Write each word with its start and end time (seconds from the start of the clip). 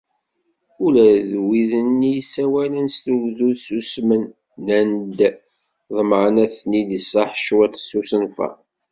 Ula 0.85 1.07
d 1.29 1.31
wid-nni 1.45 2.11
i 2.15 2.19
issawalen 2.21 2.87
s 2.89 2.97
tugdut 3.05 3.59
ssusmen, 3.61 4.23
nnan-d 4.59 5.19
ḍemɛen 5.95 6.35
ad 6.43 6.51
ten-id 6.57 6.89
iṣaḥ 6.99 7.31
cwiṭ 7.45 7.73
seg 7.79 7.97
usenfar. 7.99 8.55